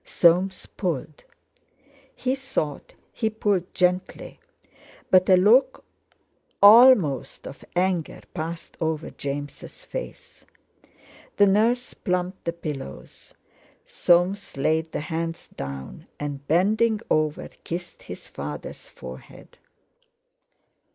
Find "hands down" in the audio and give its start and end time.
15.01-16.07